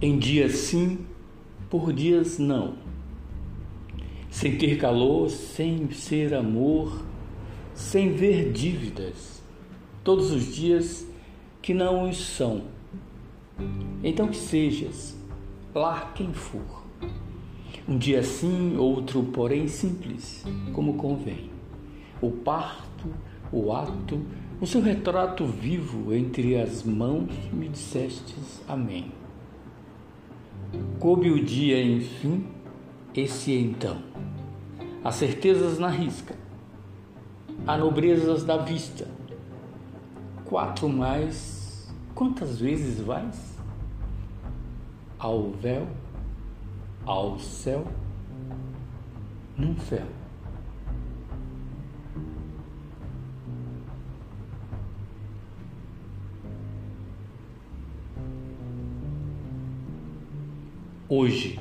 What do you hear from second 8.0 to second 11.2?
ver dívidas, todos os dias